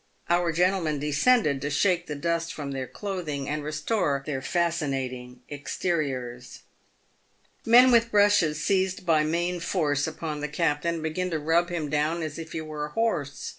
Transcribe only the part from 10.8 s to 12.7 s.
and began to rub him down as if he